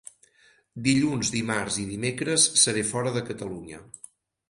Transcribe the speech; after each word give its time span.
Dilluns, 0.87 1.29
dimarts 1.35 1.79
i 1.85 1.87
dimecres 1.91 2.49
seré 2.65 2.89
fora 2.95 3.15
de 3.19 3.27
Catalunya. 3.33 3.87